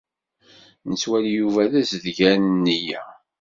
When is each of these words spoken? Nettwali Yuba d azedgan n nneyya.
Nettwali 0.89 1.31
Yuba 1.37 1.63
d 1.71 1.73
azedgan 1.81 2.41
n 2.47 2.51
nneyya. 2.59 3.03